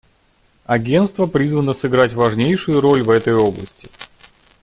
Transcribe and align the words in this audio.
Агентство 0.65 1.27
призвано 1.27 1.73
сыграть 1.73 2.13
важнейшую 2.13 2.81
роль 2.81 3.03
в 3.03 3.11
этой 3.11 3.35
области. 3.35 3.87